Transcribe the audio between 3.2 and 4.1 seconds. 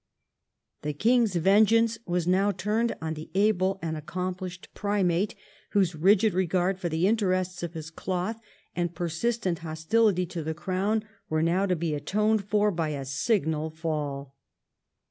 able and